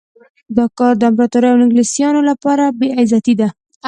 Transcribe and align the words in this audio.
دا 0.57 0.65
کار 0.77 0.93
د 0.97 1.03
امپراطور 1.09 1.43
او 1.49 1.57
انګلیسیانو 1.63 2.21
لپاره 2.29 2.63
بې 2.79 2.89
عزتي 2.99 3.33
ده. 3.39 3.49